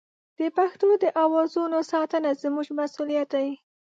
[0.39, 3.49] د پښتو د اوازونو ساتنه زموږ مسوولیت دی.